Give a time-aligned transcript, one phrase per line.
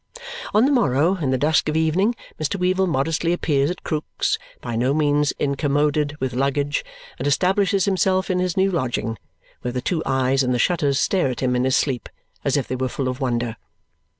[0.51, 2.55] On the morrow, in the dusk of evening, Mr.
[2.55, 6.83] Weevle modestly appears at Krook's, by no means incommoded with luggage,
[7.19, 9.19] and establishes himself in his new lodging,
[9.61, 12.09] where the two eyes in the shutters stare at him in his sleep,
[12.43, 13.57] as if they were full of wonder.